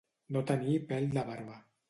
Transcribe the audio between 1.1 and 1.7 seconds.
de barba.